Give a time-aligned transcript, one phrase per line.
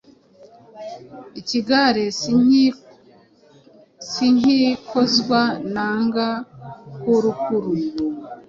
[1.39, 2.03] Ikigale
[4.11, 5.41] sinkikozwa
[5.73, 6.27] nanga
[7.01, 7.71] kurukuru